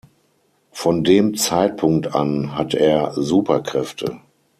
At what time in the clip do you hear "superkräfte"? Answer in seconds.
3.15-4.19